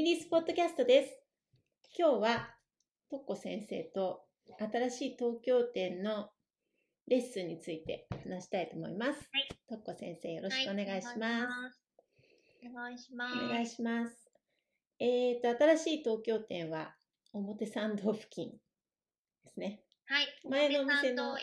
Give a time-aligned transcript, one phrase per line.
[0.00, 1.20] ミリースポッドキャストです。
[1.94, 2.48] 今日は、
[3.10, 4.22] とっこ先生と
[4.58, 6.30] 新しい東京店の
[7.06, 9.10] レッスンについて話したいと思います。
[9.10, 11.82] はいとっこ先生、よろしくお願いします。
[12.66, 13.44] お願いします。
[13.44, 14.32] お願いします。
[15.00, 16.94] えっ、と、新しい東京店は
[17.34, 18.52] 表参道付近
[19.44, 19.82] ですね。
[20.06, 20.26] はい。
[20.48, 21.36] 前のお店の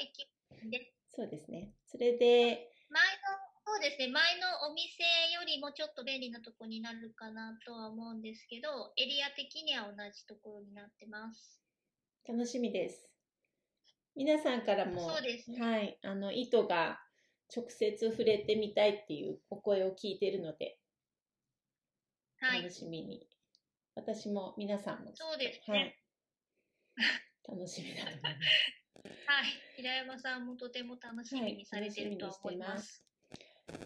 [1.11, 1.73] そうですね。
[1.85, 2.71] それで、
[3.67, 5.03] そうですね、前のお店
[5.35, 11.61] よりもちょっと便利なとこになるかなとは思うんですけど、エリア的には同じところになってます。
[12.25, 13.11] 楽しみです。
[14.15, 15.59] 皆さんからも、そうですね。
[15.59, 16.97] はい、あの、糸が
[17.53, 20.79] 直接触れてみたいっていうお声を聞いているので、
[22.39, 22.73] はい楽。
[22.73, 23.27] しみに。
[23.95, 25.99] 私も皆さんも、そうですはね。
[27.45, 27.51] い。
[27.51, 29.27] 楽しみだと思います。
[29.27, 29.45] はい。
[29.75, 33.03] 平山さんもとても楽しみにされてるとは思います。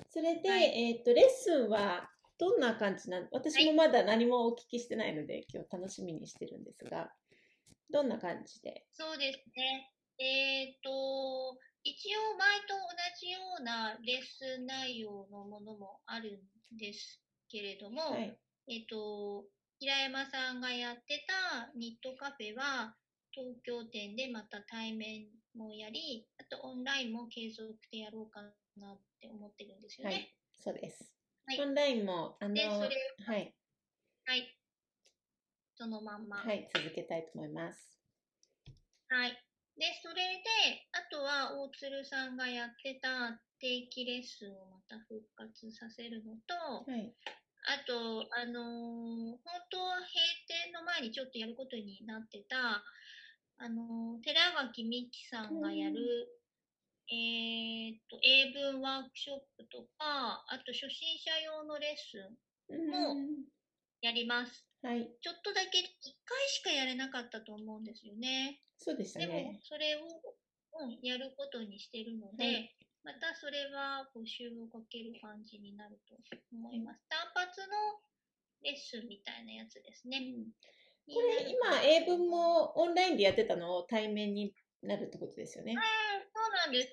[0.10, 7.12] それで、はいえっ、と、レッスンはどんな感じなの私もまだ何もお聞きしてないので、今日楽しみにしてるんですが、
[7.92, 8.86] どんな感じで？
[8.92, 9.92] そうですね。
[10.20, 12.80] えっ、と、一応前と同
[13.20, 18.38] じようなレッスン内容のものもあるんですけれども、はい。
[18.68, 19.46] えっ、と、
[19.80, 22.96] 平山さんがやってたニットカフェは、
[23.32, 28.42] 東京店でまた対面もやり、あとオンラインも継続でやろうか
[28.78, 30.14] なって思ってるんですよね。
[30.16, 30.36] はい。
[30.60, 31.14] そうです。
[31.48, 32.90] はいオンラインも、あの、で、それ、
[33.26, 33.54] はい。
[34.26, 34.58] はい。
[35.76, 36.38] そのまんま。
[36.38, 38.00] はい、続けたいと思います。
[39.10, 39.32] はい。
[39.76, 47.14] で、それで、あとは大鶴さんがやってた定期レッスンをまた復活させるのと、はい。
[47.66, 50.08] あと、あのー本当は閉
[50.48, 52.84] 店の前にちょっとやることになってた、
[53.62, 56.02] あのー寺脇美希さんがやる、
[57.10, 62.18] えーっと、英文ワークショップとか、あと初心者用のレッス
[62.74, 63.46] ンもうん
[64.02, 64.66] やります。
[64.82, 65.06] はい。
[65.22, 65.82] ちょっとだけ1
[66.26, 68.62] 回しかやれなかったと思うんですよね。
[68.80, 70.10] そうでしたでもね。、それを、
[70.82, 76.14] うん、やることにしてるので、はいまたそれは募集をかける感じになると
[76.54, 77.02] 思います。
[77.10, 77.98] 単発の
[78.62, 80.22] レッスンみたいなやつですね。
[81.08, 83.78] これ今、英文もオンラインでやってたの？
[83.78, 85.74] を対面になるってことですよね。
[85.74, 85.86] うん、そ
[86.48, 86.90] うなんです。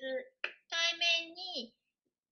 [0.69, 1.73] 対面に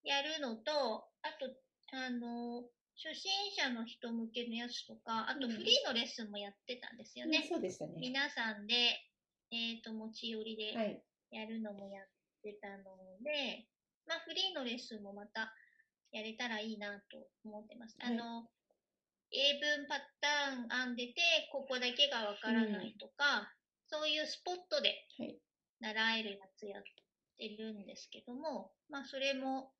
[0.04, 1.50] やるのと、あと、
[1.92, 2.62] あの、
[2.98, 7.46] 初心者の人向けのやつとか、あとうんフリーのレッスンもやってたんですよね。
[7.48, 7.94] そうでしたね。
[8.00, 8.74] 皆さんで、
[9.50, 11.02] えっ、と、持ち寄りではい。
[11.30, 12.06] やるのもやっ
[12.42, 13.68] てたので、
[14.06, 15.52] まあ、フリーのレッスンもまた
[16.10, 17.96] やれたらいいなと思ってます。
[18.00, 18.48] はいあの、
[19.30, 21.14] 英文パターン編んでて、
[21.52, 23.52] ここだけがわからないとか、
[23.86, 25.38] そういうスポットではい。
[25.80, 26.82] 習えるやつやっ
[27.38, 29.70] てるんですけども、まあ、それも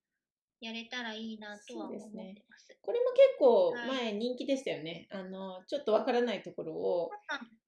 [0.61, 2.77] やれたらいいなとは思ってます。
[2.83, 5.07] これも結構はい前人気でしたよね。
[5.11, 7.11] あの、ちょっとわからないところを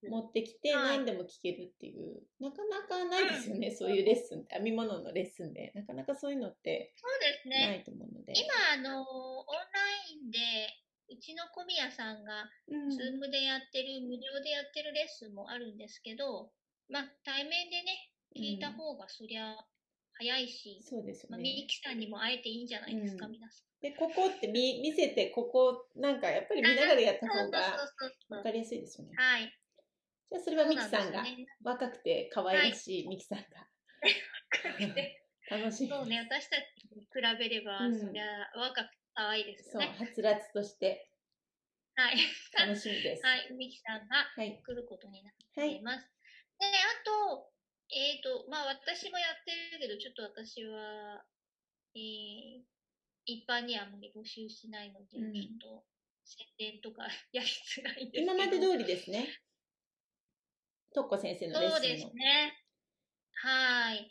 [0.08, 3.70] 持ってきてはい何でも聞けるっていう、なかなかないですよね。
[3.70, 5.72] そういうレッスン編み物のレッスンで。
[5.74, 7.66] なかなかそういうのってそうですね。
[7.68, 8.32] ないと思うので。
[8.34, 9.54] 今、あの、オンラ
[10.10, 10.38] インで、
[11.10, 12.90] うちの小宮さんがうん。
[12.90, 16.50] ズームでやってる、無料でやってるレッスンもあるんですけど、
[16.88, 19.56] まあ、対面でね、聞いた方がそりゃ
[20.14, 21.44] 早いし、そうですよまあ、ね。
[21.44, 23.32] ミキさんにも会えていいんじゃないですか、うん。
[23.32, 23.66] 皆さん。
[23.82, 29.14] で、ここって見見せて、ここ、なんかやっぱり見ながらやった方がそうそうそうわかりやすいですよね。
[29.16, 29.52] はい。
[30.30, 31.24] じゃあそれはミキさんが
[31.64, 33.46] 若くて可愛らしいミキさんが。
[35.50, 37.98] 楽しみそうね、私たちに比べれば、うん。
[37.98, 39.82] そりゃ若くて可愛いですそう。
[39.82, 41.10] はつらつとして
[41.96, 42.16] はい。
[42.56, 43.26] 楽しみです。
[43.26, 44.62] はい、ミキさんがはい。
[44.64, 45.68] 来ることになっはい。
[45.70, 46.08] ています。
[46.58, 47.50] で、あと、
[47.92, 51.24] えっ、と、まあ私もやってるけど、ちょっと私は、
[51.94, 52.62] えー、
[53.26, 55.84] 一般にはあんまり募集しないので、うんちょっと
[56.24, 58.32] 宣伝とか やりづらいんですけど。
[58.32, 59.28] 今まで通りですね。
[60.94, 62.64] とっこ先生のレッスンそうですね。
[63.34, 64.10] はい。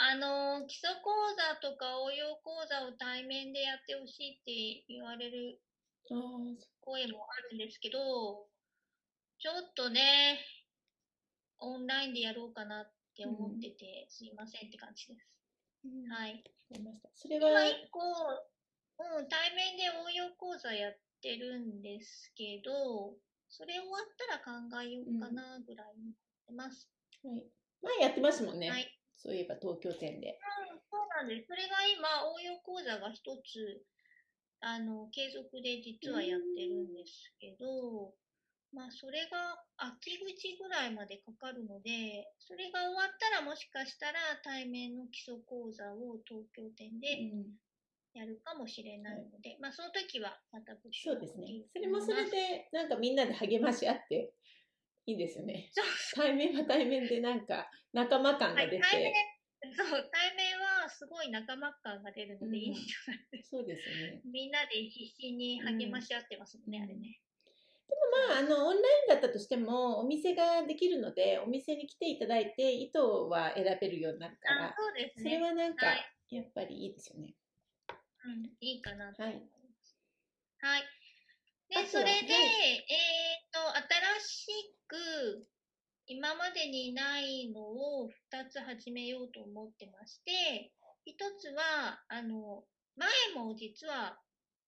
[0.00, 5.60] あの、基礎講座とか応用講座を対面でやってほしいって言われる
[6.80, 8.48] 声もあるんですけど、
[9.38, 10.40] ちょっとね、
[11.58, 15.28] オンラインでやろうかなって思ってて、すいませんって感じです。
[15.84, 16.32] あ、はい。
[16.32, 16.42] わか
[16.72, 17.10] りました。
[17.14, 23.18] それ今は、一個、うん、対面で応用講座やってるんですけど、
[23.50, 26.14] それ終わったら考えようかなぐらいになっ
[26.46, 26.88] てます。
[27.22, 27.44] はい、
[27.82, 28.70] 前やってましたもんね。
[28.70, 28.99] はい。
[29.20, 30.40] そういえば東京店で。
[30.72, 31.46] うん、そうなんです。
[31.46, 33.84] それが今、応用講座が一つ、
[34.60, 38.16] あの、継続で実はやってるんですけど、
[38.72, 47.60] まあ、それが秋口ぐらいまでかかるので、それが終わったらもしかしたら対面の基礎講座を東京店でうん
[48.12, 51.46] やるかもしれないので、まあその時はまたそうですね。
[51.72, 54.32] それもそれで、なんかみんなで励まし合って、
[55.10, 55.70] いいですよね。
[56.14, 59.12] 対面は対面でなんか仲間感が出て、はい対面
[59.76, 64.22] そう対面はすごい仲間感が出るのでいいんじゃないですか、そうですよね。
[64.24, 67.20] みんなで必死に励まし合ってますもんね、うんあれね。
[67.86, 75.42] でもまあ、あの、オンラインだったとしても、お店ができるので、お店に来ていただいて、糸は選べるようになるかあら、そうですそれね。
[75.44, 77.34] はなんかはい、やっぱりいいですよね。
[78.24, 79.50] うん、いいかなとはい思いま
[79.84, 79.98] す。
[80.60, 80.80] はい。
[80.80, 80.99] で、あ
[81.72, 83.86] とはそれで、はいえっ、と、新
[84.20, 85.46] しく、
[86.06, 90.72] 今までにないのを2つ始めようと思ってまして、
[91.06, 92.64] 1つは、あの、
[92.96, 94.18] 前も実は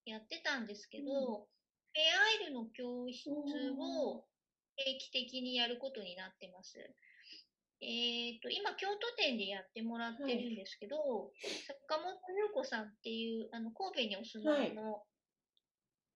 [0.04, 1.52] やってたんですけど、うん。
[1.94, 2.08] フェ
[2.40, 4.24] アアイルの教室を
[4.76, 6.78] 定期的にやることになってます。
[7.82, 11.32] えっ、と、今、京都店でやってもらってるんですけど、
[11.88, 15.02] 坂本優子さんっていう、あの、神戸にお住まいの、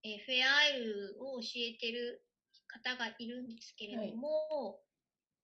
[0.06, 2.23] えーフェアアイルを教えてる
[2.70, 4.79] 方がいるんですけれども、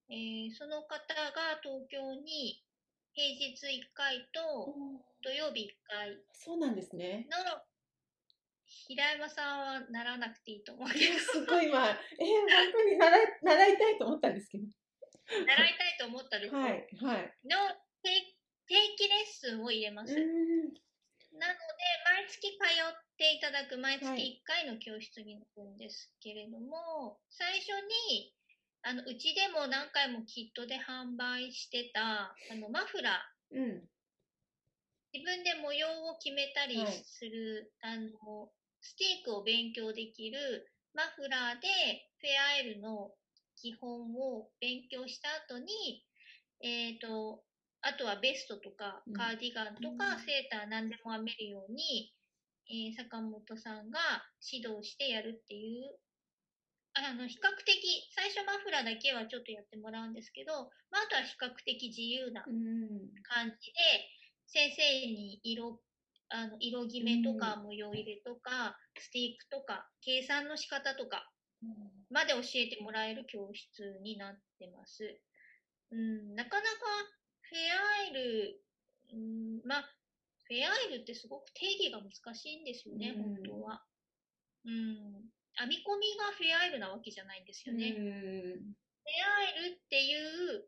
[0.08, 1.02] えーその方
[1.34, 2.62] が東京に
[3.10, 4.70] 平日1回と
[5.18, 7.26] 土曜日1回そうなんですね。
[7.26, 7.36] の
[8.86, 14.64] 平山さんはならなくていいと思うけど、すごい今、えー、本当に習い習いたいと思ったんですけど。
[15.26, 16.60] 習いたいと思ったんですよ。
[16.60, 17.34] はい、はい。
[17.50, 17.56] の
[18.02, 18.14] 定
[18.68, 20.14] 定期レッスンを入れます。
[21.42, 21.58] なので、
[22.06, 27.74] 毎月通っていただく毎月はい1回の教室になるんですけれども、最初
[28.06, 28.30] に、
[28.82, 33.88] あの、うちでも何回もキットで販売してた、あの、マフラー、うん。
[35.12, 37.02] 自分で模様を決めたりはい。
[37.04, 38.48] する、あの、
[38.80, 41.66] スティークを勉強できるマフラーで
[42.22, 43.10] フェアアイルの
[43.56, 46.06] 基本を勉強した後に、
[46.62, 47.42] えっ、と、
[47.82, 52.12] あとはベストとかうんカーディガンとうんかセーター何でも編めるように、
[52.70, 53.98] えー坂本さんが
[54.40, 55.98] 指導してやるっていう、
[56.94, 63.12] あの、比較的、最初マフラーだけはちょっとやってもらうんですけど、まあ、あとは比較的自由なうん。
[63.24, 63.80] 感じで、
[64.46, 65.80] 先生に色、
[66.28, 71.30] あの、色決めとか模様入れとか、スティックとか、計算の仕方とか
[72.10, 75.18] まで教えてもらえる教室になってます。
[75.90, 76.68] うん、なかなか
[77.52, 78.64] フェアアイル、
[79.12, 79.84] うん、まあ、
[80.48, 83.84] フェアアイルってすごく定義が難しいんですよね、うん本当は。
[84.64, 85.28] うん。
[85.60, 87.92] 編み込みがフェアアイルなわけじゃないんですよね。
[87.92, 87.94] うん。
[87.94, 90.64] フェアアイルっていう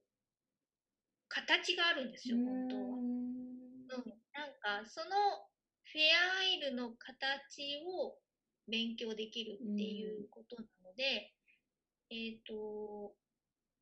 [1.28, 2.82] 形があるんですよ、本当は。
[2.82, 5.48] うん、なんかその
[5.88, 6.02] フェ
[6.36, 8.18] アアイルの形を
[8.68, 11.32] 勉強できるっていうことなので、
[12.10, 13.14] えっ、と、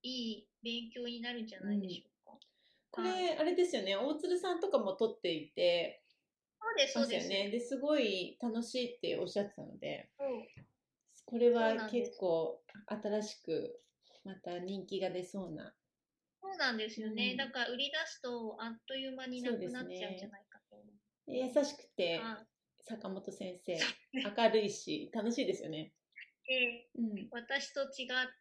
[0.03, 2.12] いい勉強になるんじゃないでしょうか。
[2.93, 3.97] こはいれ、あれですよね。
[3.97, 6.05] 大鶴さんとかも撮っていて、
[6.61, 7.51] そうです、そうですよね。
[7.51, 10.29] で、すごい楽しいっておっしゃってたので、そう
[11.25, 13.81] これは結構新しく、
[14.25, 15.75] また人気が出そうな。
[16.41, 17.31] そうなんですよね。
[17.33, 20.89] うんだから売り出すとあっという間になくなっちゃうんじゃないかと思う。
[21.27, 22.47] 優しくて、はい
[22.85, 23.79] 坂本先生、
[24.13, 25.93] 明るいし、楽しいですよね。
[26.47, 27.29] でうん。
[27.31, 27.89] 私と違っ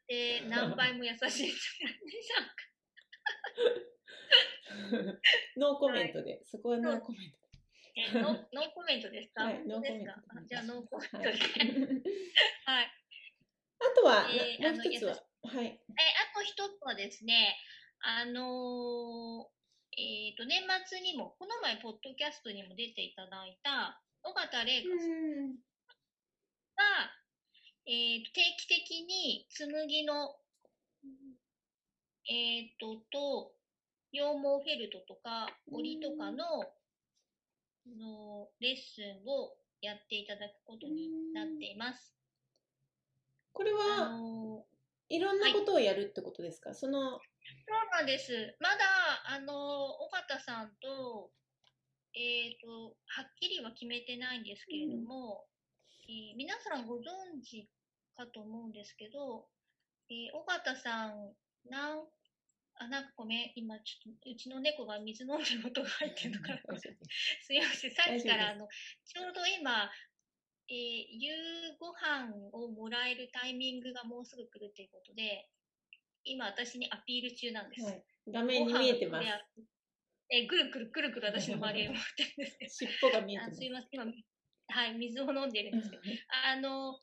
[0.08, 2.72] て何倍も優しいんじゃないでしょうか。
[5.58, 7.38] ノーコメントで、そこはノーコメント。
[7.94, 10.14] えノーノーコメントですか、はい、本ノーコメント
[10.48, 11.26] じゃあノーコメントで。
[11.26, 11.38] はい
[12.66, 12.92] はい。
[13.80, 15.66] あとは、えーなもう一つは、はい。
[15.66, 15.80] え、
[16.32, 17.58] あと一つはですね、
[18.00, 19.62] あのー
[19.98, 25.10] えっ、と、年末にも、この前、ポッドキャストにも出ていただいた、尾形玲香さん
[25.52, 25.56] ん。
[25.56, 27.12] が、
[27.86, 30.40] えっ、と、定期的に、紬の、
[32.30, 33.54] えっ、と、と、
[34.12, 36.64] 羊毛フェルトとか、織とかの、
[37.88, 42.14] のレッスンをやっていただくことになっています。
[43.54, 44.72] これあは、のー
[45.12, 47.20] いろんなことをやるってことですか、その、そう
[47.92, 48.56] なんです。
[48.62, 48.76] まだ、
[49.28, 51.32] あの、尾形さんと、
[52.16, 55.46] えっ、と、はっきりは決めてないんですけれども、
[56.08, 57.70] えー皆さんご存知
[58.16, 59.48] かと思うんですけど、
[60.10, 61.36] えー尾形さん、
[61.70, 62.08] なん、
[62.82, 66.58] あ、なんかごめん、今ちょっと、うちの猫が水飲んでる音が入ってるのかな。
[66.82, 66.90] す。
[67.46, 68.68] すいません、さっきから大あの、
[69.06, 69.92] ちょうど今、
[70.68, 75.50] えー夕ご飯をもらえるタイミングがもうすぐ来るということで、
[76.24, 77.84] 今私にアピール中なんです。
[77.84, 79.28] はい、画面に見えてます。
[80.32, 82.58] えーぐるぐるぐるぐる私の周りを回ってるんです。
[82.58, 83.54] け ど尻尾が見えてます。
[83.54, 84.06] あすいません、今、
[84.70, 87.00] はい、水を飲んでるんですけど、あの、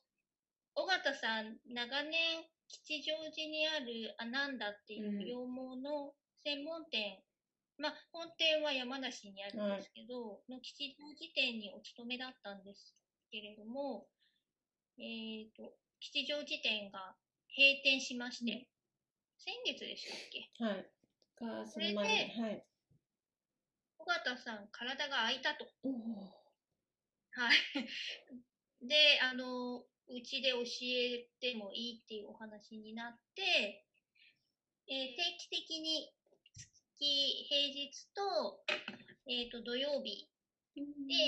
[0.75, 7.23] 尾形さん、長年、吉祥寺にあるアナンダっていううん羊毛の専門店
[7.79, 12.97] まあ、本店は山梨にあるんですけど、の吉祥寺店にお勤めだったんです
[13.31, 14.09] けれども、
[14.99, 17.15] えっ、と、吉祥寺店が
[17.57, 18.69] 閉店しまして、
[19.39, 20.51] 先月でしたっけ？
[20.59, 20.91] はい。
[21.37, 22.43] か、その前に。
[22.43, 22.67] はい。
[23.99, 25.65] 尾形さん、体が空いたと。
[27.31, 27.57] はい。
[28.83, 33.85] で、あの、うちで教えてもいいっていうお話になって、
[34.89, 36.09] えー定期的に
[36.57, 37.05] 月、
[37.45, 38.65] 平日と、
[39.29, 40.29] えっ、と、土曜日
[40.75, 40.83] で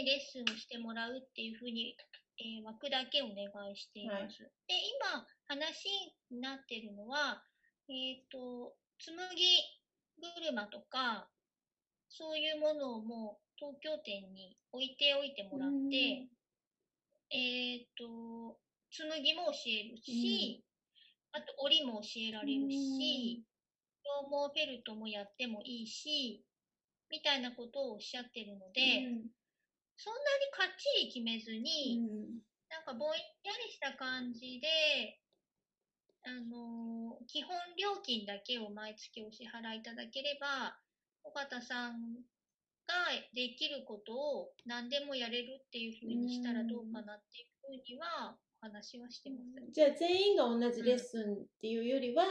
[0.04, 1.94] レッスンをしてもらうっていうふうに、
[2.38, 4.38] えー枠だけお願いしています。
[4.66, 5.88] で、今、話
[6.30, 7.44] になってるのは、
[7.88, 9.14] えっ、と、紬
[10.20, 11.28] 車とか、
[12.08, 16.28] そういうものをもう東京店に置いておいてもらって、
[17.30, 18.58] えっ、と、
[18.90, 20.64] 紬も教えるし、
[21.32, 23.44] あと折りも教えられるし、
[24.02, 26.44] 羊毛フェルトもやってもいいし、
[27.10, 29.12] みたいなことをおっしゃってるので、
[29.96, 32.04] そんなにかっちり決めずに、
[32.68, 33.16] なんかぼんや
[33.66, 35.20] りした感じで、
[36.24, 40.78] あのー基本料金だけを毎月お支払いいただければ、
[41.24, 42.24] 尾形さん
[42.86, 42.94] が
[43.34, 49.72] できることを何でもやれるっていうふうにしたらどうかなっていうふうにはお話はしてます。
[49.72, 52.24] じゃあ全員が同じレッスンっていうよりは、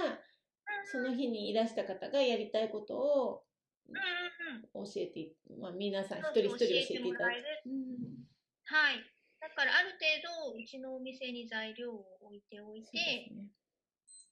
[0.91, 3.43] その日にいらした方がやりたいことを
[3.89, 4.85] うんうんうん。
[4.85, 7.23] 教えてい、まあ、皆さん一人一人教えていただく。
[7.23, 7.43] らえる。
[7.65, 8.29] うん
[8.69, 9.01] はい。
[9.41, 13.31] だからある程度、うちのお店に材料を置いておいて、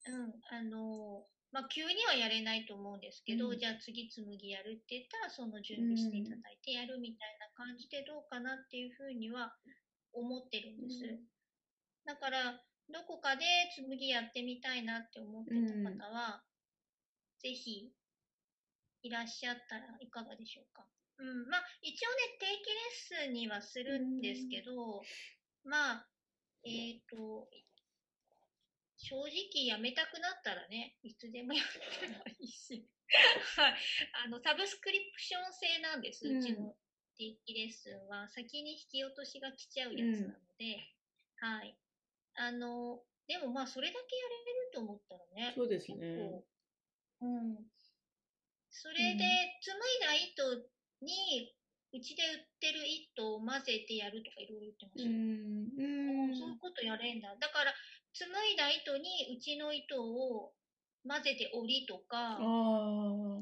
[0.05, 9.55] うん、あのまあ、急にはやれないと思うんですけど、うんじゃあ次紬やるって言ったら、その準備していただいてやるみたいな感じでどうかなっていうふうには
[10.13, 11.05] 思ってるんです。
[11.05, 11.36] うん
[12.07, 13.43] だから、どこかで
[13.75, 16.41] 紬やってみたいなって思ってた方は、
[17.43, 17.91] ぜひ
[19.03, 20.87] いらっしゃったらいかがでしょうか。
[21.19, 22.47] うん、まあ一応ね、定
[23.11, 25.03] 期レッスンにはするんですけど、
[25.65, 26.07] まあ、
[26.63, 27.49] えっ、と、
[28.95, 31.65] 正直やめたくなったらね、いつでもやっ
[31.99, 32.87] てもいいし。
[33.57, 33.75] はい。
[34.25, 36.73] あの、サブスクリプション制なんです、うんうちの
[37.17, 38.29] 定期レッスンは。
[38.29, 40.87] 先に引き落としが来ちゃうやつなので、
[41.39, 41.77] はい。
[42.37, 46.43] あの、でもまあ、それだけやれると思ったらね、そうですね。
[47.21, 47.67] うん。
[48.71, 49.23] それで、
[49.61, 50.69] 紡いだ糸
[51.01, 51.55] に、
[51.93, 55.15] うちで売ってる糸を混ぜてやるとかいろいろ言ってまうした。
[55.15, 55.67] ん。
[56.33, 57.35] そういうことやれんだ。
[57.37, 57.73] だから、
[58.13, 60.53] 紡いだ糸にうちの糸を
[61.07, 62.43] 混ぜて織りとか、あ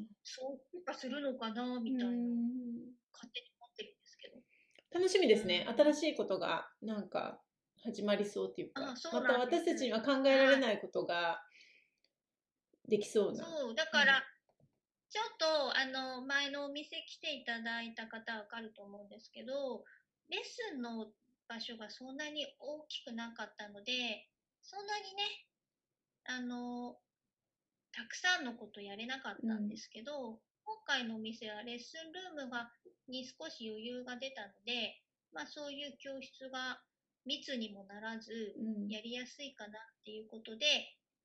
[0.01, 0.15] あ。
[0.23, 4.43] そうとかするのかな、みうたいな、ん勝手に思ってるんですけど。
[4.91, 5.65] 楽しみですね。
[5.67, 7.44] うん新しいことがなんか
[7.85, 11.41] 始まりそうっていうか、また私たちには考えられないことが
[12.87, 13.45] できそうな。
[13.45, 14.23] そう、だから、
[15.09, 19.85] ちょっと、あの、前のお店来ていただいた方はわかると思うんですけど、
[20.29, 21.07] レッスンの
[21.47, 24.27] 場所がそんなに大きくなかったので、
[24.63, 25.45] そんなにね、
[26.25, 26.97] あの、
[27.91, 32.71] たくさんのことやれなかったんですけど、今回のお店はレッスンルームが、
[33.07, 34.99] に少し余裕が出たので、
[35.31, 36.81] まあそういう教室が
[37.25, 40.65] 密にもならず、うんやりやすいかなっていうことで、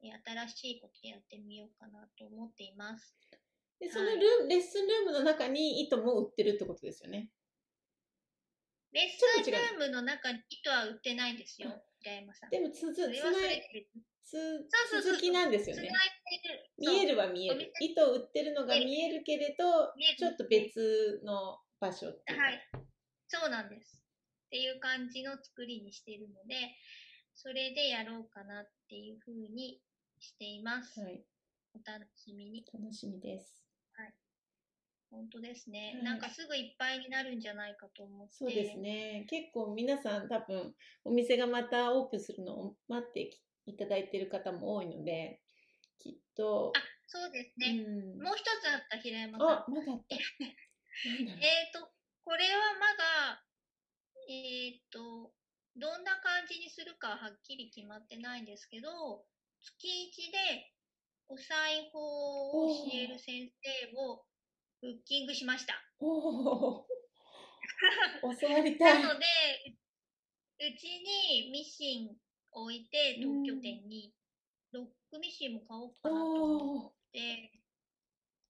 [0.03, 0.11] えー
[0.49, 3.15] 新しいことやってみようかなと思っています。
[3.79, 7.31] でそのルーム、レッスンルームの中に糸も売ってるってことですよね？
[8.93, 12.51] レッスンルームの中に糸は売ってないんですよ、平山さん。
[12.51, 13.87] でもつづつそれはそれないで
[14.23, 14.69] つ
[15.03, 15.91] 続きなんですよね。
[16.79, 17.71] 見えるは見えおる。
[17.79, 22.07] 店糸を売ってるのが見えるけれどちょっと別の場所。
[22.07, 22.15] はい。
[23.29, 24.00] そうなんです。
[24.51, 26.57] っていう感じの作りにしているので、
[27.35, 29.81] それでやろうかなっていうふうに
[30.19, 31.01] しています。
[31.01, 31.25] はい。
[31.75, 32.65] お楽しみに。
[32.75, 33.61] 楽しみです。
[35.11, 38.35] 本当ですね、はいなんかすぐいっぱいになるんじゃないかと思って。
[38.35, 39.27] そうですね。
[39.29, 40.73] 結構皆さん多分
[41.05, 45.41] お店がまたオープンするのを待ってきいただいている方も多いので、
[45.99, 47.85] きっと、あ、そうですね。
[47.85, 49.49] うん、もう一つあった、平山さん。
[49.49, 50.17] あ、まだあった。
[50.17, 51.91] えっ、と、
[52.25, 53.45] これはまだ、
[54.31, 55.33] えっ、と、
[55.75, 59.27] どんな感じにするかははっきり決まってないんですけど、
[59.59, 60.71] 月1で
[61.27, 64.23] お裁縫を教える先生を
[64.81, 65.75] ブッキングしました。
[65.99, 66.85] おー
[68.41, 69.03] 教わりたい。
[69.03, 69.27] なので、
[70.61, 72.17] ううちにミシン
[72.53, 74.15] 置いて東京店に
[74.71, 77.53] ロックミシンも買おうかなと思っおーで、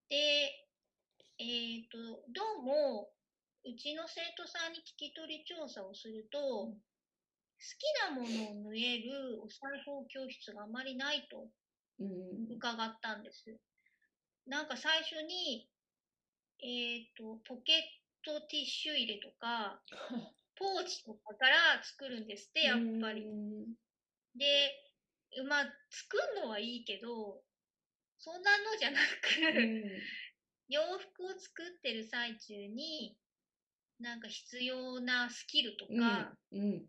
[0.09, 0.67] で、
[1.39, 1.97] えっ、と、
[2.31, 3.11] どうも、
[3.63, 6.75] うちの生徒さんに聞き取り調査をすると、好
[7.77, 11.47] きなものを縫えるお裁縫教室があまりないと
[12.01, 13.55] うん、伺ったんです。
[14.47, 15.69] なんか最初に、
[16.63, 17.81] えっ、と、ポケッ
[18.25, 19.81] トティッシュ入れとか、
[20.57, 23.21] ポーチとかから作るんですって、やっぱり。
[23.21, 23.75] うん
[24.33, 24.71] で、
[25.45, 27.43] まあ、作るのはいいけど、
[28.17, 30.01] そんなのじゃなく、うん
[30.69, 33.17] 洋服を作ってる最中に、
[34.01, 36.85] なんか必要なスキルとか、うん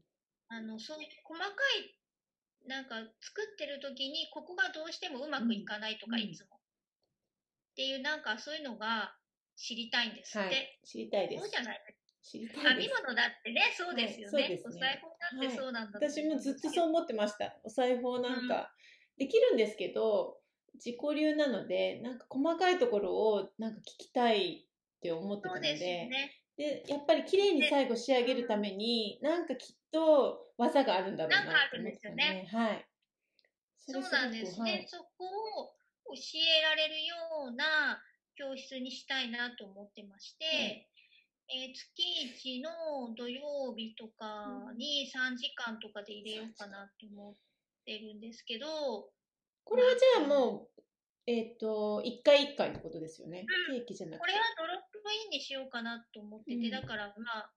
[0.49, 1.47] あの、そういう細か
[1.81, 6.57] い、なんか作ってる時に、ここがどうしてもうまくいかないとか、うんいつも。
[6.57, 9.15] っていう、なんかそういうのが
[9.57, 10.49] 知りたいんですって。
[10.49, 11.57] はい、知りたいですそうじ。
[11.57, 11.81] ゃない
[12.23, 12.69] 知りたいです。
[12.69, 14.43] 編み物だってね、そうですよね。
[14.43, 17.57] はいねお裁縫だってそうなんだと思私もずっとそう思ってました。
[17.65, 18.73] お裁縫なんか、
[19.19, 20.39] できるんですけど、
[20.75, 26.42] 自己流なので、なんか細かいところをなんか聞きたいって思ってたので、そうですよね。
[26.57, 32.49] でやっぱり綺麗に最後仕上げるために、なんかきっと技があるんだろうなって思ってたね。
[32.51, 32.87] はい。
[33.79, 35.75] そうれすごくなんですね、はいそこを
[36.15, 37.15] 教えられるよ
[37.49, 38.03] うな
[38.37, 40.93] 教室にしたいなと思ってまして、はいえー
[41.75, 47.35] 月1の土曜日とかに3時間とかで入れようかなと思っ
[47.85, 48.67] てるんですけど、
[49.65, 50.83] これはじゃあもう、
[51.27, 53.45] えっ、と、一回一回ってことですよね。
[53.71, 54.21] うん定期じゃなくて。
[54.21, 56.71] これはドロップインにしようかなと思ってて、うん。
[56.71, 57.53] だからまあ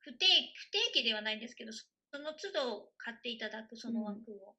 [0.00, 1.86] 不定不定期ではないんですけどそ
[2.18, 4.54] の都度買っていただくその枠を。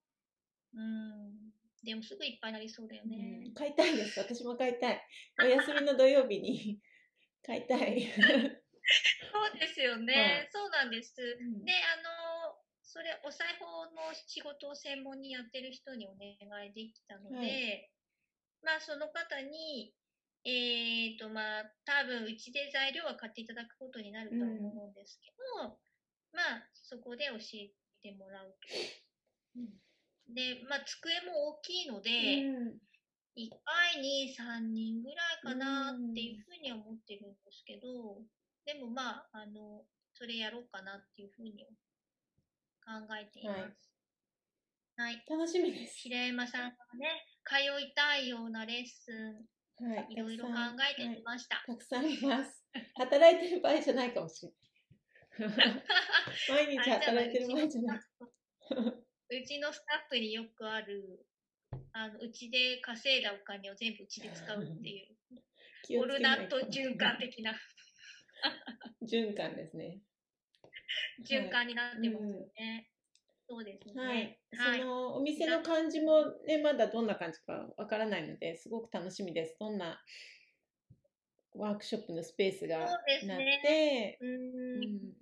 [0.76, 1.54] うん。
[1.84, 3.54] でもすぐいっぱいになりそうだよね、うん。
[3.54, 4.20] 買いたいです。
[4.20, 5.02] 私も買いたい。
[5.44, 6.80] お休みの土曜日に
[7.46, 8.02] 買いたい。
[8.02, 8.20] そ
[9.56, 10.50] うですよね、はい。
[10.52, 11.66] そうなんです、ん。
[11.66, 16.32] であのそれお裁縫の仕事を専門にやってる人にお願
[16.66, 17.92] いできたので、はい。
[18.64, 19.94] まあその方に
[20.46, 25.80] えっ、とまあ多分うちで材料は買っていただくことになると思うんですけど、
[26.34, 27.72] まあそこで教え
[28.02, 29.64] てもらうと。
[30.34, 32.80] で、まあ机も大きいので、うん
[33.36, 38.22] 1回に3人ぐらいかなっていうふうには思ってるんですけど、
[38.66, 39.82] でもまあ、あの、
[40.14, 41.66] それやろうかなっていうふうに
[42.86, 43.90] 考えています。
[44.98, 45.26] はい。
[45.28, 45.98] 楽しみです。
[45.98, 49.46] 平山さんがね、通いたいようなレッスン、
[49.84, 50.08] はい。
[50.10, 50.54] いろいろ考
[50.92, 51.64] えてみました。
[51.68, 52.64] たくさんあります。
[52.96, 54.64] 働いてる場合じゃないかもしれない。
[56.50, 58.00] 毎日働いてる場合じゃない。
[58.00, 61.26] うちのスタッフによくある、
[61.92, 65.18] あのうちで稼いだお金を全部うちで使うっていう、
[66.00, 67.60] オルナット循環的な
[69.02, 70.02] 循環ですね。
[71.28, 72.93] 循環になってますよね。
[73.48, 74.04] そうですね。
[74.04, 74.40] はい。
[74.58, 79.58] はいそのお店の感じもね、まだどんな感じかわからないので、すごく楽しみです。
[79.60, 80.02] どんな
[81.54, 85.14] ワークショップのスペースがそうですなっねて、うーうんん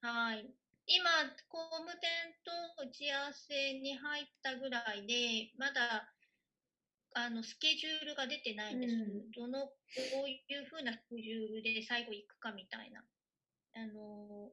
[0.00, 0.46] はい。
[0.86, 1.10] 今、
[1.48, 2.08] 工務店
[2.44, 2.52] と
[2.88, 6.14] 打ち合わせに入ったぐらいで、まだ、
[7.14, 8.94] あの、スケジュールが出てないんです。
[8.94, 13.04] うんどの、どういうふうなスケジュールで最後行くかみたいな。
[13.74, 14.52] あの、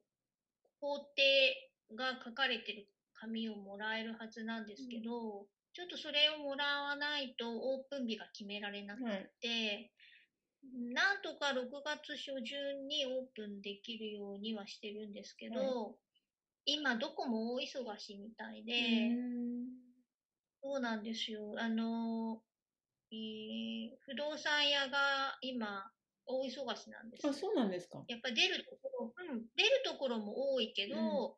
[0.80, 1.14] 工程
[1.94, 9.30] が書かれてる紙をもらえるはずなんですけど、ちょっとそれをもらわないとオープン日が決められなくはい。
[9.42, 9.92] て、
[10.94, 15.98] なんとか6月初旬にオープンできるようにはしてるんですけど、
[16.66, 19.66] 今どこも大忙しいみたいで、うん
[20.64, 21.56] そうなんですよ。
[21.60, 22.42] あの、
[23.12, 25.92] えー不動産屋が今
[26.26, 28.04] 大忙しなんですよあ、そうなんですか。
[28.08, 31.38] やっぱ出るところ、うん、出るところも多いけど、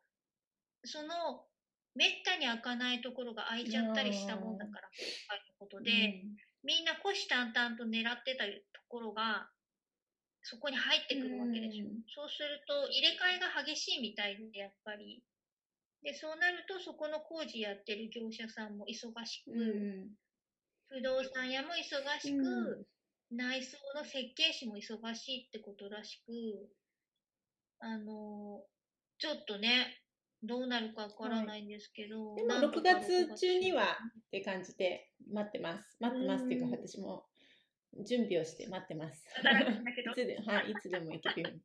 [0.84, 1.48] その、
[1.94, 6.20] めったに開かないところが開いちゃったりしたもんだから、今回のことで、
[6.62, 8.52] みんな虎視眈々と狙ってたと
[8.88, 9.50] ころが、
[10.42, 11.90] そこに入ってくるわけですよ。
[11.90, 15.24] うんそうすると、入れ替えが激しいみたいで、やっぱり。
[16.02, 19.60] で、そうなると、そこの工事やってる業者さんも忙しく、うん。
[19.60, 20.14] うん
[20.90, 22.84] 不動産屋も忙しく、うん
[23.30, 26.32] 内装の設計士も忙しいってことらしく、
[27.80, 28.64] あの、
[29.18, 30.02] ちょっとね、
[30.42, 35.96] どうなるかわからないんですけど、でも6なんとか月中にはって感じで待ってます。
[36.00, 37.24] 待ってますっていうか、うん私も
[38.06, 39.24] 準備をして待ってます。
[39.24, 41.60] いつで、はい、いつでも行けるように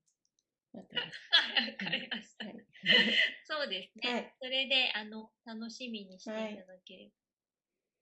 [0.74, 1.20] 待ってます。
[1.30, 2.46] はい、わかりました。
[2.46, 2.56] はい。
[3.46, 4.12] そうですね。
[4.12, 7.14] はいそれで、あの、楽しみにしていただければ。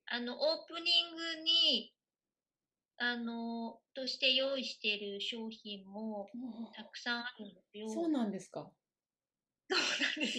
[0.06, 1.94] あの、オープニングに、
[2.98, 6.30] あの、として用意している商品も
[6.76, 7.90] たくさんあるんですよ。
[7.90, 8.72] そうなんですか。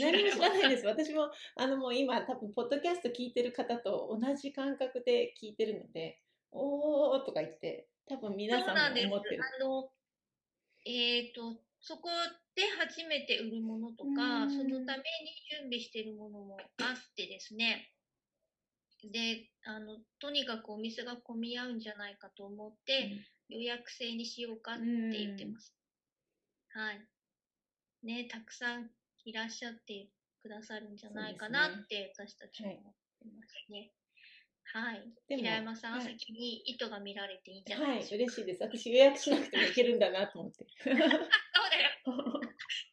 [0.00, 0.86] 何も知らないです。
[0.86, 8.94] 私も、あのもう今、多分、ポッドキャスト聞いてる方と同じ感覚で聞いてるので、おーとか言って、多分皆さん。
[8.94, 9.42] も思ってる。
[9.42, 9.90] あの、
[10.84, 12.08] えっ、と、そこ
[12.54, 15.04] で初めて売るものとか、うんそのために
[15.50, 17.90] 準備しているものもあってですね。
[19.04, 23.18] で、あの、とにかくお店が混み合うんじゃないかと思って、
[23.48, 25.74] 予約制にしようかって言ってます。
[26.68, 27.00] はい。
[28.04, 28.90] ね、たくさん
[29.24, 30.08] いらっしゃって
[30.42, 33.92] くださるんじゃないかなって私たちも思ってますね。
[34.64, 35.02] はい。
[35.28, 38.24] 平山さん、はい先に意図が見られていいんじゃなはいい、でしょうか。
[38.24, 38.62] 嬉しいです。
[38.62, 40.66] 私予約しなくてもいけるんだなと思って。
[40.82, 41.08] そうだよ。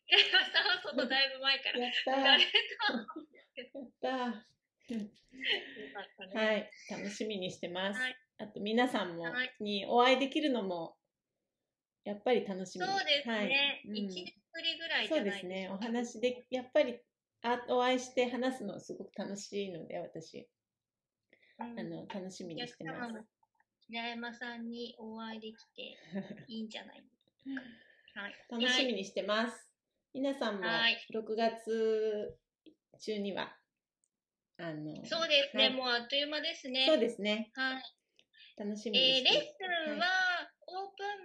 [0.05, 1.79] 平山さんはそのだいぶ前から。
[1.79, 2.39] やったやっ
[4.01, 4.95] たー。
[4.95, 5.09] よ
[5.93, 6.33] かったね。
[6.33, 7.99] はい、楽しみにしてます。
[7.99, 10.95] はいあと皆さんもはいにお会いできるのも
[12.03, 12.85] やっぱり楽しみ。
[12.85, 13.33] そうですね。
[13.33, 15.55] はい一うん年ぶりぐらいじそうゃないですね。
[15.55, 15.85] おでしょうか。
[15.85, 16.99] 話でやっぱり
[17.41, 20.47] あお会いして話すのすごく楽しいので私
[21.59, 23.25] うんあの楽しみにしてます。
[23.87, 25.97] 平山さんにお会いできて
[26.47, 27.03] いいんじゃない
[28.15, 28.35] はい。
[28.49, 29.71] 楽しみにしてます。
[30.13, 32.37] 皆さんもはい6月
[32.99, 33.55] 中には
[34.57, 36.85] あのそうですね、はいもうあっという間ですね。
[36.85, 37.51] そうですね。
[37.53, 37.83] はい。
[38.57, 39.41] 楽しみにえー、してレッ
[39.87, 39.99] スンはオープン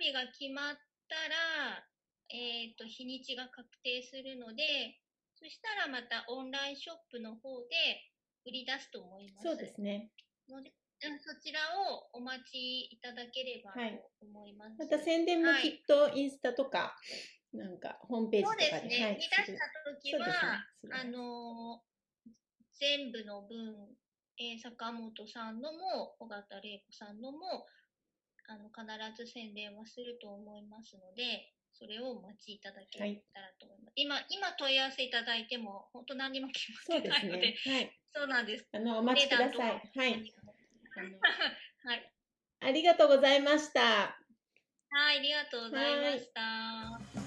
[0.05, 0.77] 日が決まっ
[1.09, 1.81] たら、
[2.29, 5.01] えっ、と、日にちが確定するので、
[5.35, 7.77] そしたらまたオンラインショップの方で
[8.45, 9.49] 売り出すと思います。
[9.49, 10.11] そうですね。
[10.49, 10.73] ので、
[11.05, 11.61] うんそちら
[11.93, 14.79] をお待ちいただければとはい思います。
[14.79, 16.97] また宣伝もはいきっとインスタとか、
[17.53, 19.05] なんかホームページそうでとかで、すね。
[19.05, 19.53] はい売り出した
[20.01, 20.35] 時は、ね
[20.93, 21.95] あのー
[22.77, 23.97] 全部の分、
[24.39, 27.67] えー坂本さんのも、尾形玲子さんのも、
[28.49, 28.85] あの、必
[29.17, 32.99] ず宣伝はすると思いますので、それをお待ちいただけ
[33.33, 33.93] たらと思います。
[33.97, 37.57] 今、今問い合わせいただいても、本当何にも決まってないので、ね。
[37.67, 37.99] はい。
[38.15, 38.69] そうなんです。
[38.73, 39.83] あの、お待ちください。
[39.97, 40.33] はい。
[41.85, 42.13] はい。
[42.61, 43.81] ありがとうございました。
[44.91, 47.24] はい、ありがとうございました。